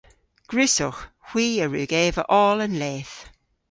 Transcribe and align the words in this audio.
Gwrussowgh. 0.49 1.01
Hwi 1.27 1.45
a 1.63 1.65
wrug 1.67 1.91
eva 2.05 2.23
oll 2.41 2.59
an 2.65 2.75
leth. 2.81 3.15